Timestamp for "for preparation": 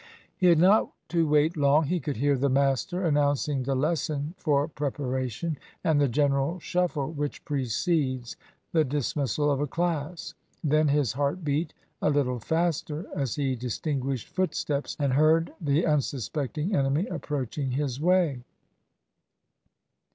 4.39-5.59